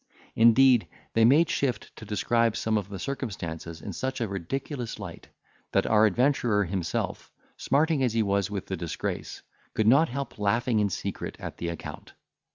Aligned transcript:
Indeed, 0.35 0.87
they 1.13 1.25
made 1.25 1.47
shift 1.47 1.95
to 1.97 2.05
describe 2.05 2.57
some 2.57 2.75
of 2.75 2.89
the 2.89 2.97
circumstances 2.97 3.83
in 3.83 3.93
such 3.93 4.19
a 4.19 4.27
ridiculous 4.27 4.97
light, 4.97 5.27
that 5.73 5.85
our 5.85 6.07
adventurer 6.07 6.63
himself, 6.65 7.31
smarting 7.55 8.01
as 8.01 8.13
he 8.13 8.23
was 8.23 8.49
with 8.49 8.65
the 8.65 8.75
disgrace, 8.77 9.43
could 9.75 9.85
not 9.87 10.09
help 10.09 10.39
laughing 10.39 10.79
in 10.79 10.89
secret 10.89 11.35
at 11.39 11.57
the 11.57 11.67
account. 11.67 12.13